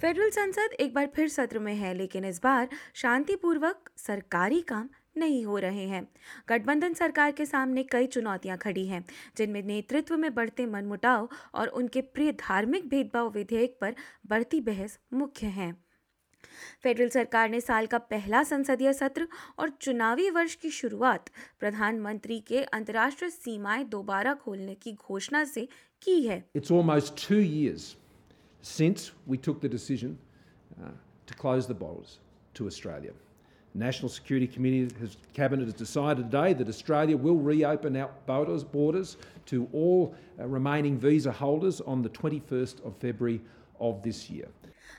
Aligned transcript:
Federal 0.00 0.30
संसद 0.30 0.72
एक 0.80 0.94
बार 0.94 1.06
फिर 1.06 1.28
सत्र 1.28 1.58
में 1.58 1.74
है, 1.74 1.94
लेकिन 1.94 2.24
इस 2.24 2.40
बार 2.42 2.68
शांतिपूर्वक 2.94 3.90
सरकारी 3.96 4.60
काम 4.60 4.88
नहीं 5.16 5.44
हो 5.46 5.58
रहे 5.58 5.86
हैं। 5.86 6.08
गठबंधन 6.48 6.94
सरकार 6.94 7.32
के 7.32 7.46
सामने 7.46 7.82
कई 7.82 8.06
चुनौतियाँ 8.06 8.58
खड़ी 8.58 8.86
हैं, 8.86 9.04
जिनमें 9.36 9.62
नेतृत्व 9.62 10.16
में 10.16 10.34
बढ़ते 10.34 10.66
मनमुटाव 10.66 11.28
और 11.54 11.68
उनके 11.68 12.00
प्रिय 12.00 12.32
धार्मिक 12.32 12.88
भेदभाव 12.88 13.30
विधेयक 13.30 13.78
पर 13.80 13.94
बढ़ती 14.26 14.60
बहस 14.60 14.98
मुख्य 15.12 15.46
हैं। 15.46 15.72
फेडरल 16.82 17.08
सरकार 17.08 17.48
ने 17.50 17.60
साल 17.60 17.86
का 17.86 17.98
पहला 17.98 18.42
संसदीय 18.42 18.92
सत्र 18.92 19.28
और 19.58 19.68
चुनावी 19.70 20.30
वर्ष 20.30 20.54
की 20.54 20.70
शुरुआत 20.70 21.30
प्रधानमंत्री 21.60 22.40
के 22.40 22.62
अंतर्राष्ट्रीय 22.62 23.30
सीमाएँ 23.30 23.84
दोबारा 23.84 24.34
खोलने 24.34 24.74
की 24.74 24.92
घोषणा 24.92 25.44
से 25.44 25.68
की 26.02 26.22
है। 26.22 26.44
Since 28.62 29.12
we 29.26 29.36
took 29.36 29.60
the 29.60 29.68
decision 29.68 30.18
uh, 30.82 30.88
to 31.26 31.34
close 31.34 31.66
the 31.66 31.74
borders 31.74 32.18
to 32.54 32.66
Australia. 32.66 33.12
The 33.74 33.78
National 33.78 34.08
Security 34.08 34.46
Committee 34.46 34.88
has, 35.00 35.16
Cabinet 35.34 35.64
has 35.66 35.74
decided 35.74 36.30
today 36.30 36.54
that 36.54 36.68
Australia 36.68 37.16
will 37.16 37.36
reopen 37.36 37.96
our 37.96 38.10
borders, 38.26 38.64
borders 38.64 39.16
to 39.46 39.68
all 39.72 40.14
uh, 40.40 40.46
remaining 40.46 40.98
visa 40.98 41.30
holders 41.30 41.80
on 41.82 42.02
the 42.02 42.08
21st 42.08 42.84
of 42.86 42.96
February 42.96 43.40
of 43.80 44.02
this 44.02 44.30
year. 44.30 44.48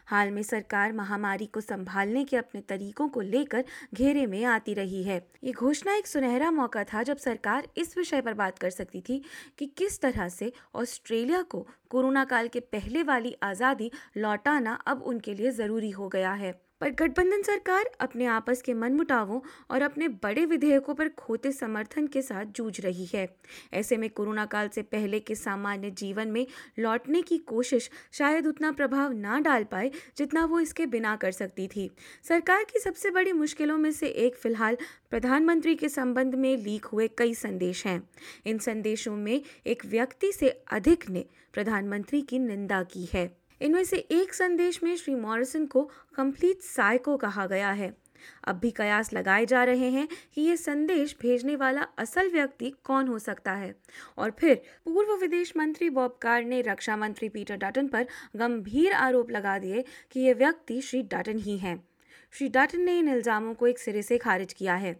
हाल 0.05 0.31
में 0.31 0.41
सरकार 0.43 0.93
महामारी 0.93 1.45
को 1.45 1.61
संभालने 1.61 2.23
के 2.25 2.37
अपने 2.37 2.61
तरीकों 2.61 3.07
को 3.09 3.21
लेकर 3.21 3.63
घेरे 3.93 4.25
में 4.25 4.43
आती 4.45 4.73
रही 4.73 5.03
है 5.03 5.21
ये 5.43 5.51
घोषणा 5.51 5.95
एक 5.95 6.07
सुनहरा 6.07 6.51
मौका 6.51 6.83
था 6.83 7.03
जब 7.03 7.17
सरकार 7.17 7.67
इस 7.77 7.97
विषय 7.97 8.21
पर 8.21 8.33
बात 8.33 8.59
कर 8.59 8.69
सकती 8.69 9.01
थी 9.01 9.21
कि 9.59 9.65
किस 9.77 9.99
तरह 10.01 10.29
से 10.29 10.51
ऑस्ट्रेलिया 10.75 11.41
को 11.41 11.65
कोरोना 11.89 12.23
काल 12.25 12.47
के 12.47 12.59
पहले 12.59 13.03
वाली 13.03 13.35
आज़ादी 13.43 13.91
लौटाना 14.17 14.73
अब 14.87 15.01
उनके 15.03 15.33
लिए 15.33 15.51
ज़रूरी 15.51 15.89
हो 15.89 16.07
गया 16.07 16.31
है 16.33 16.55
पर 16.81 16.89
गठबंधन 16.89 17.41
सरकार 17.41 17.89
अपने 17.99 18.25
आपस 18.25 18.61
के 18.61 18.73
मनमुटावों 18.73 19.39
और 19.71 19.81
अपने 19.81 20.07
बड़े 20.07 20.45
विधेयकों 20.45 20.93
पर 20.93 21.09
खोते 21.09 21.51
समर्थन 21.51 22.07
के 22.07 22.21
साथ 22.21 22.45
जूझ 22.45 22.79
रही 22.81 23.05
है। 23.05 23.27
ऐसे 23.73 23.97
में 23.97 24.09
कोरोना 24.09 24.45
काल 24.45 24.67
से 24.67 24.81
पहले 24.81 25.19
के 25.19 25.35
सामान्य 25.35 25.89
जीवन 25.91 26.27
में 26.27 26.45
लौटने 26.79 27.21
की 27.21 27.37
कोशिश 27.37 27.89
शायद 28.11 28.47
उतना 28.47 28.71
प्रभाव 28.71 29.13
ना 29.13 29.39
डाल 29.39 29.63
पाए 29.63 29.91
जितना 30.17 30.45
वो 30.45 30.59
इसके 30.59 30.85
बिना 30.85 31.15
कर 31.15 31.31
सकती 31.31 31.67
थी। 31.67 31.89
सरकार 32.23 32.63
की 32.63 32.79
सबसे 32.79 33.09
बड़ी 33.09 33.31
मुश्किलों 33.31 33.77
में 33.77 33.91
से 33.91 34.07
एक 34.07 34.35
फ़िलहाल 34.35 34.77
प्रधानमंत्री 35.09 35.75
के 35.75 35.89
संबंध 35.89 36.35
में 36.35 36.57
लीक 36.57 36.85
हुए 36.85 37.07
कई 37.07 37.33
संदेश 37.33 37.85
हैं। 37.85 38.01
इन 38.45 38.57
संदेशों 38.57 39.15
में 39.15 39.41
एक 39.67 39.85
व्यक्ति 39.85 40.31
से 40.31 40.49
अधिक 40.71 41.09
ने 41.09 41.25
प्रधानमंत्री 41.53 42.21
की 42.21 42.39
निंदा 42.39 42.83
की 42.83 43.09
है। 43.13 43.46
इनमें 43.61 43.83
से 43.83 43.97
एक 43.97 44.33
संदेश 44.33 44.83
में 44.83 44.95
श्री 44.95 45.15
मॉरिसन 45.15 45.65
को 45.65 45.91
कंप्लीट 46.15 46.61
साइको 46.61 47.17
कहा 47.17 47.45
गया 47.45 47.71
है। 47.71 47.97
अब 48.43 48.55
भी 48.55 48.71
कयास 48.71 49.13
लगाए 49.13 49.45
जा 49.45 49.63
रहे 49.63 49.89
हैं 49.89 50.07
कि 50.33 50.41
ये 50.41 50.57
संदेश 50.57 51.17
भेजने 51.21 51.55
वाला 51.55 51.81
असल 51.81 52.31
व्यक्ति 52.31 52.73
कौन 52.83 53.07
हो 53.07 53.19
सकता 53.19 53.53
है। 53.53 53.75
और 54.17 54.31
फिर 54.31 54.55
पूर्व 54.85 55.15
विदेश 55.15 55.53
मंत्री 55.57 55.89
बॉब 55.89 56.19
कार 56.21 56.43
ने 56.43 56.61
रक्षा 56.61 56.97
मंत्री 56.97 57.29
पीटर 57.29 57.55
डाटन 57.55 57.87
पर 57.87 58.07
गंभीर 58.35 58.93
आरोप 58.93 59.31
लगा 59.31 59.59
दिए 59.59 59.85
कि 60.11 60.19
ये 60.19 60.33
व्यक्ति 60.33 60.81
श्री 60.81 61.01
डाटन 61.01 61.37
ही 61.37 61.57
हैं। 61.57 61.86
श्री 62.33 62.47
डाटन 62.49 62.81
ने 62.81 62.97
इन 62.99 63.07
इल्ज़ामों 63.09 63.53
को 63.53 63.67
एक 63.67 63.79
सिरे 63.79 64.01
से 64.01 64.17
खारिज 64.17 64.53
किया 64.53 64.73
है। 64.75 64.91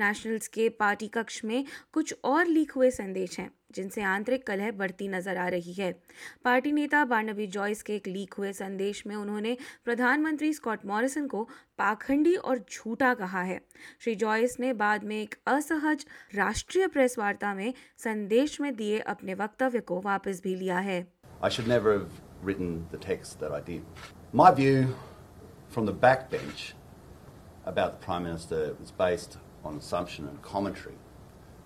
नेशनल्स 0.00 0.48
के 0.48 0.68
पार्टी 0.68 1.08
कक्ष 1.08 1.40
में 1.44 1.64
कुछ 1.92 2.14
और 2.24 2.46
लीक 2.46 2.72
हुए 2.72 2.90
संदेश 2.90 3.38
हैं, 3.38 3.50
जिनसे 3.74 4.02
आंतरिक 4.02 4.46
कलह 4.46 4.70
बढ़ती 4.70 5.08
नज़र 5.08 5.36
आ 5.36 5.46
रही 5.48 5.72
है। 5.72 5.90
पार्टी 6.44 6.72
नेता 6.72 7.04
बार्नबी 7.04 7.46
जॉयस 7.46 7.82
के 7.82 7.94
एक 7.96 8.08
लीक 8.08 8.34
हुए 8.34 8.52
संदेश 8.52 9.02
में 9.06 9.14
उन्होंने 9.16 9.56
प्रधानमंत्री 9.84 10.52
स्कॉट 10.52 10.84
मॉरिसन 10.86 11.26
को 11.26 11.42
पाखंडी 11.78 12.34
और 12.34 12.58
झूठा 12.70 13.12
कहा 13.14 13.42
है। 13.42 13.60
श्री 14.00 14.14
जॉयस 14.14 14.56
ने 14.60 14.72
बाद 14.74 15.04
में 15.04 15.16
एक 15.16 15.34
असहज 15.46 16.04
राष्ट्रीय 16.34 16.86
प्रेस 16.88 17.18
वार्ता 17.18 17.54
में 17.54 17.72
संदेश 17.98 18.60
में 18.60 18.74
दिए 18.76 18.98
अपने 19.14 19.34
वक्तव्य 19.34 19.80
को 19.82 20.00
वापस 20.00 20.40
भी 20.44 20.54
लिया 20.54 20.78
है। 20.80 21.00
I 21.42 21.48
should 21.48 21.68
never 21.68 21.92
have 21.92 22.20
written 22.42 22.76
the 22.90 23.02
text 23.06 23.40
that 23.40 23.52
I 23.52 23.62
did. 23.62 24.04
My 24.34 24.50
view 24.52 24.76
from 25.72 25.86
the 25.86 25.92
backbench 25.94 26.72
about 27.64 27.92
the 27.92 28.04
Prime 28.04 28.24
Minister 28.24 28.76
was 28.78 28.90
based 28.92 29.38
on 29.64 29.76
assumption 29.76 30.28
and 30.28 30.42
commentary. 30.42 30.98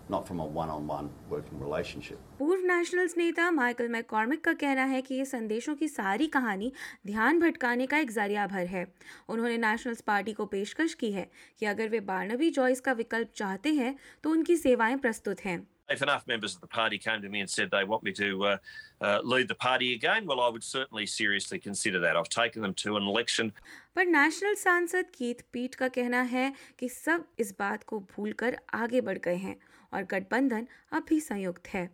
not 0.08 0.26
from 0.26 0.40
a 0.40 0.44
one-on-one 0.46 1.08
working 1.30 1.60
relationship. 1.60 2.18
पूर्व 2.38 2.62
Nationals 2.66 3.16
नेता 3.18 3.50
Michael 3.50 3.88
McCormack 3.88 4.44
का 4.44 4.52
कहना 4.52 4.84
है 4.84 5.00
कि 5.02 5.14
ये 5.14 5.24
संदेशों 5.24 5.74
की 5.76 5.88
सारी 5.88 6.26
कहानी 6.36 6.72
ध्यान 7.06 7.40
भटकाने 7.40 7.86
का 7.86 7.98
एक 7.98 8.10
ज़रिया 8.10 8.46
भर 8.46 8.66
है 8.66 8.86
उन्होंने 9.28 9.56
नेशनल्स 9.58 10.00
पार्टी 10.06 10.32
को 10.32 10.46
पेशकश 10.46 10.94
की 11.00 11.10
है 11.12 11.28
कि 11.60 11.66
अगर 11.66 11.88
वे 11.88 12.00
बारनबी 12.12 12.50
जॉइस 12.50 12.80
का 12.80 12.92
विकल्प 12.92 13.32
चाहते 13.36 13.72
हैं 13.74 13.94
तो 14.22 14.30
उनकी 14.30 14.56
सेवाएँ 14.56 14.96
प्रस्तुत 14.98 15.40
हैं 15.40 15.58
enough 15.88 16.26
members 16.26 16.54
of 16.54 16.60
the 16.60 16.66
party 16.66 16.98
came 16.98 17.22
to 17.22 17.28
me 17.28 17.40
and 17.40 17.48
said 17.48 17.70
they 17.70 17.84
want 17.84 18.02
me 18.02 18.12
to 18.12 18.44
uh, 18.44 18.56
uh, 19.00 19.20
lead 19.22 19.48
the 19.48 19.54
party 19.54 19.94
again, 19.94 20.26
well, 20.26 20.40
I 20.40 20.48
would 20.48 20.64
certainly 20.64 21.06
seriously 21.06 21.58
consider 21.58 22.00
that. 22.00 22.16
I've 22.16 22.28
taken 22.28 22.62
them 22.62 22.74
to 22.84 22.96
an 22.96 23.04
election. 23.04 23.52
पर 23.96 24.06
National 24.06 24.54
सांसद 24.54 25.10
Keith 25.14 25.42
Pitt 25.52 25.74
का 25.74 25.88
कहना 25.88 26.20
है 26.32 26.52
कि 26.78 26.88
सब 26.88 27.24
इस 27.38 27.54
बात 27.58 27.82
को 27.82 28.00
भूलकर 28.16 28.58
आगे 28.74 29.00
बढ़ 29.00 29.18
गए 29.18 29.36
हैं 29.36 29.56
और 29.94 30.02
गठबंधन 30.10 30.66
अब 30.92 31.04
भी 31.08 31.20
संयुक्त 31.20 31.68
है 31.74 31.88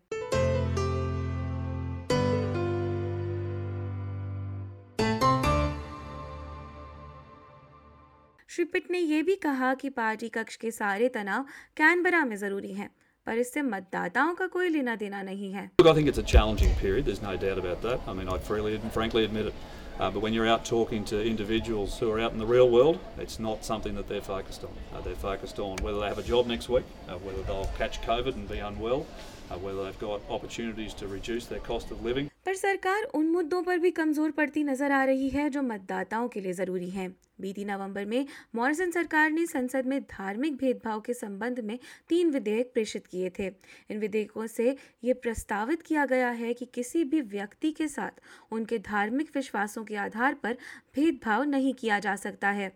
श्री 8.49 8.65
पिट 8.65 8.91
ने 8.91 8.99
यह 8.99 9.23
भी 9.23 9.35
कहा 9.43 9.73
कि 9.75 9.89
पार्टी 9.91 10.29
कक्ष 10.29 10.57
के 10.57 10.71
सारे 10.71 11.09
तनाव 11.09 11.47
कैनबरा 11.77 12.25
में 12.25 12.37
ज़रूरी 12.37 12.73
हैं 12.75 12.91
पर 13.26 13.38
इससे 13.38 13.62
मतदाताओं 13.62 14.34
का 14.36 14.48
कोई 14.48 14.70
लेना 14.70 14.96
देना 14.96 15.22
नहीं 15.30 15.52
है 15.54 15.70
Look, 15.80 15.88
I 15.88 15.96
think 15.98 16.08
it's 16.08 16.18
a 16.18 16.30
challenging 16.34 16.76
period. 16.76 17.06
There's 17.06 17.22
no 17.22 17.36
doubt 17.36 17.58
about 17.64 17.82
that. 17.82 18.00
I 18.08 18.14
mean, 18.14 18.30
I 18.30 18.38
freely 18.50 18.76
and 18.76 18.94
frankly 19.00 19.26
admit 19.26 19.48
it. 19.48 19.54
Uh, 20.00 20.12
but 20.12 20.22
when 20.22 20.34
you're 20.34 20.48
out 20.48 20.64
talking 20.64 21.04
to 21.06 21.22
individuals 21.24 21.98
who 22.00 22.12
are 22.12 22.20
out 22.20 22.32
in 22.32 22.38
the 22.38 22.46
real 22.46 22.70
world, 22.70 23.00
it's 23.18 23.40
not 23.40 23.66
something 23.66 23.96
that 23.96 24.08
they're 24.08 24.22
focused 24.22 24.64
on. 24.64 24.70
Uh, 24.94 25.02
they're 25.02 25.16
focused 25.16 25.60
on 25.60 25.76
whether 25.78 26.00
they 26.00 26.08
have 26.08 26.20
a 26.20 26.24
job 26.24 26.46
next 26.46 26.70
week, 26.70 26.86
uh, 27.10 27.16
whether 27.16 27.42
they'll 27.42 27.72
catch 27.78 28.02
COVID 28.04 28.36
and 28.36 28.48
be 28.48 28.60
unwell, 28.60 29.06
uh, 29.50 29.56
whether 29.58 29.84
they've 29.84 30.00
got 30.00 30.22
opportunities 30.30 30.94
to 30.94 31.08
reduce 31.08 31.48
their 31.48 31.60
cost 31.60 31.90
of 31.90 32.04
living. 32.06 32.30
पर 32.53 32.57
सरकार 32.57 33.03
उन 33.15 33.29
मुद्दों 33.29 33.63
पर 33.63 33.79
भी 33.79 33.91
कमज़ोर 33.91 34.31
पड़ती 34.31 34.63
नज़र 34.65 34.93
आ 34.93 35.03
रही 35.05 35.29
है 35.29 35.49
जो 35.51 35.61
मतदाताओं 35.63 36.27
के 36.29 36.41
लिए 36.41 36.53
ज़रूरी 36.53 36.89
हैं। 36.91 37.09
बीती 37.41 37.65
नवंबर 37.65 38.05
में 38.05 38.27
मॉरिसन 38.55 38.91
सरकार 38.91 39.31
ने 39.31 39.47
संसद 39.47 39.87
में 39.87 40.01
धार्मिक 40.03 40.57
भेदभाव 40.57 41.01
के 41.01 41.15
संबंध 41.15 41.61
में 41.61 41.79
तीन 42.09 42.31
विधेयक 42.31 42.71
प्रेषित 42.75 43.07
किए 43.07 43.31
थे 43.39 43.47
इन 43.47 43.99
विधेयकों 43.99 44.47
से 44.47 44.77
ये 45.05 45.13
प्रस्तावित 45.15 45.83
किया 45.83 46.05
गया 46.07 46.29
है 46.35 46.53
कि 46.55 46.65
किसी 46.65 47.05
भी 47.05 47.21
व्यक्ति 47.31 47.71
के 47.71 47.89
साथ 47.89 48.21
उनके 48.53 48.79
धार्मिक 48.85 49.31
विश्वासों 49.35 49.85
के 49.85 49.97
आधार 49.97 50.35
पर 50.35 50.57
भेदभाव 50.95 51.45
नहीं 51.47 51.75
किया 51.75 51.99
जा 51.99 52.17
सकता 52.19 52.51
है 52.51 52.73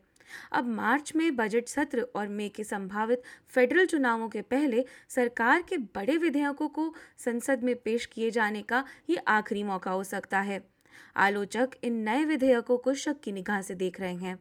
अब 0.53 0.69
मार्च 0.69 1.13
में 1.17 1.37
बजट 1.37 1.69
सत्र 1.69 2.07
और 2.17 2.29
मई 2.29 2.49
के 2.49 2.65
संभावित 2.65 3.23
फेडरल 3.49 3.87
चुनावों 3.87 4.29
के 4.29 4.43
पहले 4.43 4.85
सरकार 5.09 5.63
के 5.63 5.77
बड़े 5.77 6.17
विधेयकों 6.17 6.69
को 6.69 6.95
संसद 7.19 7.63
में 7.63 7.75
पेश 7.77 8.07
किए 8.07 8.31
जाने 8.31 8.63
का 8.63 8.85
ये 9.11 9.17
आखिरी 9.17 9.63
मौका 9.63 9.91
हो 9.91 10.05
सकता 10.05 10.41
है। 10.41 10.65
आलोचक 11.17 11.71
इन 11.85 11.93
नए 11.93 12.25
विधेयकों 12.25 12.79
को 12.79 12.95
शक 12.95 13.21
की 13.21 13.33
निगाह 13.33 13.63
से 13.63 13.75
देख 13.75 14.01
रहे 14.01 14.15
हैं। 14.15 14.39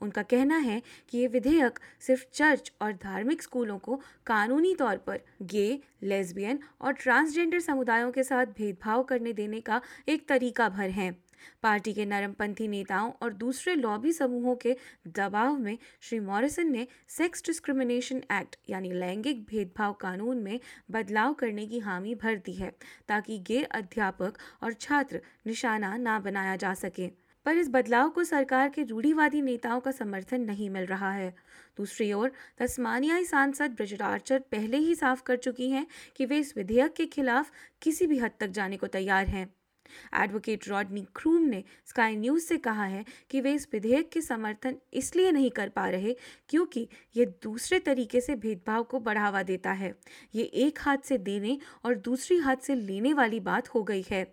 उनका 0.00 0.22
कहना 0.22 0.56
है 0.56 0.82
कि 1.08 1.18
ये 1.18 1.26
विधेयक 1.26 1.78
सिर्फ़ 2.00 2.24
चर्च 2.32 2.72
और 2.82 2.92
धार्मिक 2.92 3.42
स्कूलों 3.42 3.78
को 3.78 4.00
कानूनी 4.26 4.74
तौर 4.74 4.96
पर 4.96 5.20
गे, 5.42 5.80
लेस्बियन 6.02 6.58
और 6.80 6.92
ट्रांसजेंडर 6.92 7.60
समुदायों 7.60 8.10
के 8.12 8.22
साथ 8.22 8.46
भेदभाव 8.46 9.02
करने 9.02 9.32
देने 9.32 9.60
का 9.60 9.80
एक 10.08 10.28
तरीका 10.28 10.68
भर 10.68 10.90
है। 10.90 11.29
पार्टी 11.62 11.92
के 11.92 12.04
नरमपंथी 12.04 12.68
नेताओं 12.68 13.12
और 13.22 13.32
दूसरे 13.32 13.74
लॉबी 13.74 14.12
समूहों 14.12 14.56
के 14.56 14.76
दबाव 15.06 15.56
में 15.56 15.78
श्री 16.00 16.20
मॉरिसन 16.20 16.72
ने 16.72 16.86
सेक्स 17.08 17.44
डिस्क्रिमिनेशन 17.46 18.16
एक्ट, 18.16 18.56
यानी 18.70 18.92
लैंगिक 18.92 19.44
भेदभाव 19.44 19.92
कानून 19.92 20.38
में 20.38 20.60
बदलाव 20.90 21.34
करने 21.34 21.66
की 21.66 21.78
हामी 21.78 22.14
भर 22.14 22.36
दी 22.36 22.52
है, 22.52 22.72
ताकि 23.08 23.38
गे 23.38 23.62
अध्यापक 23.62 24.38
और 24.62 24.72
छात्र 24.72 25.20
निशाना 25.46 25.96
ना 25.96 26.18
बनाया 26.18 26.56
जा 26.56 26.74
सके। 26.74 27.30
पर 27.44 27.56
इस 27.56 27.68
बदलाव 27.68 28.10
को 28.10 28.24
सरकार 28.24 28.68
के 28.68 28.82
रूढ़ीवादी 28.82 29.42
नेताओं 29.42 29.80
का 29.80 29.90
समर्थन 29.90 30.40
नहीं 30.40 30.70
मिल 30.70 30.86
रहा 30.86 31.12
है। 31.12 31.34
दूसरी 31.76 32.12
ओर, 32.12 32.32
तस्मानियाई 32.58 33.24
सांसद 33.24 33.70
ब्रिजट 33.70 34.02
आर्चर 34.02 34.38
पहले 34.38 34.76
ही 34.76 34.94
साफ़ 34.94 35.22
कर 35.22 35.36
चुकी 35.36 35.70
हैं 35.70 35.86
कि 36.16 36.26
वे 36.26 36.38
इस 36.38 36.56
विधेयक 36.56 36.92
के 36.92 37.06
खिलाफ 37.06 37.50
किसी 37.82 38.06
भी 38.06 38.18
हद 38.18 38.30
तक 38.40 38.46
जाने 38.46 38.76
को 38.76 38.86
तैयार 38.86 39.26
हैं। 39.26 39.54
एडवोकेट 40.22 40.68
रॉडनी 40.68 41.06
क्रूम 41.16 41.44
ने 41.44 41.62
स्काई 41.86 42.16
न्यूज़ 42.16 42.44
से 42.44 42.58
कहा 42.58 42.84
है 42.84 43.04
कि 43.30 43.40
वे 43.40 43.52
इस 43.54 43.68
विधेयक 43.72 44.10
के 44.12 44.20
समर्थन 44.20 44.76
इसलिए 44.92 45.32
नहीं 45.32 45.50
कर 45.50 45.68
पा 45.68 45.88
रहे 45.88 46.16
क्योंकि 46.48 46.88
ये 47.16 47.26
दूसरे 47.42 47.78
तरीके 47.80 48.20
से 48.20 48.36
भेदभाव 48.36 48.82
को 48.82 49.00
बढ़ावा 49.00 49.42
देता 49.42 49.72
है 49.72 49.94
ये 50.34 50.44
एक 50.66 50.78
हाथ 50.82 51.08
से 51.08 51.18
देने 51.18 51.58
और 51.84 51.94
दूसरी 51.94 52.36
हाथ 52.38 52.66
से 52.66 52.74
लेने 52.74 53.12
वाली 53.12 53.40
बात 53.40 53.68
हो 53.74 53.82
गई 53.82 54.04
है 54.10 54.26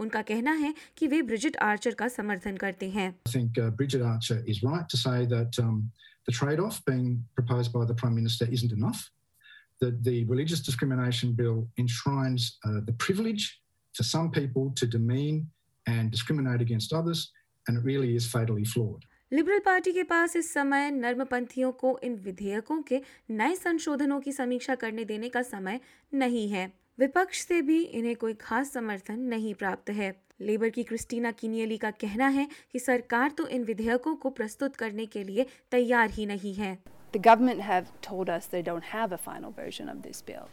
उनका 0.00 0.22
कहना 0.22 0.52
है 0.52 0.74
कि 0.98 1.06
वे 1.06 1.22
ब्रिजिट 1.22 1.56
आर्चर 1.62 1.94
का 1.94 2.08
समर्थन 2.08 2.56
करते 2.56 2.88
हैं 2.90 3.10
uh, 3.52 3.70
um, 5.62 5.92
The 6.26 6.32
trade 6.32 6.60
off 6.60 6.84
being 6.84 7.24
proposed 7.34 7.72
by 7.72 7.84
the 7.84 7.94
Prime 7.94 8.14
Minister 8.14 8.46
isn't 8.50 8.72
enough. 8.72 9.10
That 9.80 10.04
the 10.04 10.24
Religious 10.24 10.60
Discrimination 10.60 11.32
Bill 11.32 11.68
enshrines 11.76 12.58
uh, 12.64 12.80
the 12.86 12.92
privilege 12.92 13.60
for 13.94 14.04
some 14.04 14.30
people 14.30 14.70
to 14.72 14.86
demean 14.86 15.46
and 15.86 16.10
discriminate 16.10 16.60
against 16.60 16.92
others, 16.92 17.32
and 17.66 17.78
it 17.78 17.84
really 17.84 18.14
is 18.16 18.26
fatally 18.26 18.64
flawed. 18.64 19.04
Liberal 19.32 19.58
Party 19.58 19.92
के 19.92 20.02
पास 20.02 20.36
इस 20.36 20.52
समय 20.54 20.90
नर्मपंथियों 20.90 21.72
को 21.72 21.98
इन 22.04 22.14
विधेयकों 22.14 22.82
के 22.82 23.00
नए 23.30 23.54
संशोधनों 23.54 24.20
की 24.20 24.32
समीक्षा 24.32 24.74
करने 24.74 25.04
देने 25.04 25.28
का 25.28 25.42
समय 25.42 25.80
नहीं 26.14 26.48
है। 26.48 26.72
विपक्ष 26.98 27.40
से 27.40 27.62
भी 27.62 27.82
इन्हें 27.82 28.16
कोई 28.16 28.34
खास 28.34 28.72
समर्थन 28.72 29.18
नहीं 29.18 29.54
प्राप्त 29.54 29.90
है। 29.90 30.14
लेबर 30.40 30.68
की 30.68 30.82
क्रिस्टीना 30.82 31.30
किनियली 31.30 31.78
का 31.78 31.90
कहना 31.90 32.28
है 32.28 32.48
कि 32.72 32.78
सरकार 32.78 33.30
तो 33.30 33.46
इन 33.46 33.64
विधेयकों 33.64 34.14
को 34.16 34.30
प्रस्तुत 34.30 34.76
करने 34.76 35.06
के 35.06 35.24
लिए 35.24 35.46
तैयार 35.70 36.10
ही 36.10 36.26
नहीं 36.26 36.54
है। 36.54 36.78
The 37.11 37.19
government 37.19 37.61
have 37.61 37.91
told 38.01 38.29
us 38.29 38.45
they 38.45 38.61
don't 38.61 38.83
have 38.83 39.11
a 39.11 39.17
final 39.17 39.51
version 39.51 39.89
of 39.89 40.01
this 40.01 40.21
bill. 40.21 40.49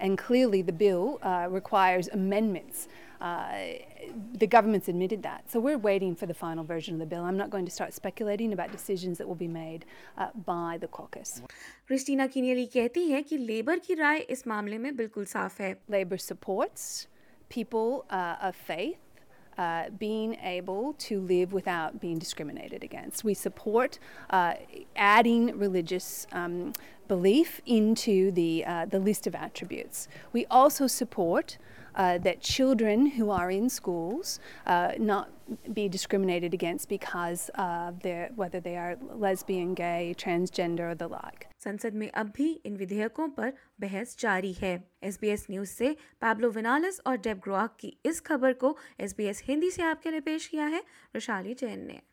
And 0.00 0.16
clearly, 0.16 0.62
the 0.62 0.72
bill 0.72 1.18
uh, 1.22 1.48
requires 1.50 2.08
amendments. 2.08 2.88
Uh, 3.20 3.50
the 4.32 4.46
government's 4.46 4.88
admitted 4.88 5.22
that. 5.24 5.50
So 5.50 5.58
we're 5.58 5.78
waiting 5.78 6.14
for 6.14 6.26
the 6.26 6.34
final 6.34 6.62
version 6.62 6.94
of 6.94 7.00
the 7.00 7.06
bill. 7.06 7.24
I'm 7.24 7.36
not 7.36 7.50
going 7.50 7.64
to 7.64 7.70
start 7.70 7.92
speculating 7.92 8.52
about 8.52 8.70
decisions 8.70 9.18
that 9.18 9.26
will 9.26 9.34
be 9.34 9.48
made 9.48 9.86
uh, 10.16 10.28
by 10.46 10.78
the 10.80 10.86
caucus. 10.86 11.42
Kristina 11.88 12.26
Keneally 12.26 12.66
कहती 12.66 13.08
है 13.10 13.22
कि 13.22 13.36
labour 13.36 13.78
की 13.86 13.94
राय 13.94 14.18
इस 14.30 14.46
मामले 14.46 14.78
में 14.78 14.94
बिल्कुल 14.96 15.24
साफ 15.24 15.60
है 15.60 15.74
Labor 15.90 16.18
supports 16.18 17.08
people 17.48 18.04
uh, 18.10 18.48
of 18.48 18.54
faith. 18.54 18.98
uh, 19.55 19.89
being 19.99 20.33
able 20.41 20.93
to 20.93 21.19
live 21.19 21.53
without 21.53 22.01
being 22.01 22.17
discriminated 22.17 22.83
against. 22.83 23.23
We 23.23 23.35
support 23.35 23.99
uh, 24.31 24.55
adding 24.95 25.55
religious 25.59 26.25
um, 26.31 26.73
belief 27.07 27.61
into 27.67 28.31
the, 28.31 28.65
uh, 28.65 28.85
the 28.85 28.97
list 28.97 29.27
of 29.27 29.35
attributes. 29.35 30.07
We 30.31 30.47
also 30.47 30.87
support 30.87 31.59
uh, 31.94 32.18
that 32.18 32.40
children 32.40 33.06
who 33.06 33.30
are 33.30 33.50
in 33.50 33.68
schools 33.68 34.38
uh, 34.66 34.92
not 34.98 35.30
be 35.72 35.88
discriminated 35.88 36.54
against 36.54 36.88
because 36.88 37.50
of 37.56 38.00
their, 38.00 38.30
whether 38.36 38.60
they 38.60 38.76
are 38.76 38.96
lesbian, 39.14 39.74
gay, 39.74 40.14
transgender, 40.16 40.90
or 40.90 40.94
the 40.94 41.08
like. 41.08 41.46
संसद 41.64 41.94
में 41.94 42.10
अब 42.10 42.32
भी 42.36 42.50
इन 42.66 42.76
विधेयकों 42.76 43.28
पर 43.38 43.52
बहस 43.80 44.16
जारी 44.18 44.52
है 44.52 44.72
SBS 45.04 45.46
news 45.50 45.68
से 45.68 45.96
पाब्लो 46.20 46.50
विनालस 46.50 47.00
और 47.06 47.16
डेब 47.16 47.40
ग्रोआक 47.44 47.76
की 47.80 47.96
इस 48.06 48.20
खबर 48.20 48.52
को 48.62 48.76
एसबीएस 49.00 49.42
हिंदी 49.48 49.70
से 49.70 49.82
आपके 49.82 50.10
लिए 50.10 50.20
पेश 50.30 50.46
किया 50.46 50.66
है 50.66 50.82
रोशाली 51.14 51.54
जैन 51.54 51.86
ने 51.86 52.11